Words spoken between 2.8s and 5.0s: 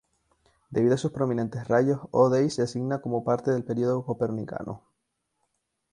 como parte del Período Copernicano.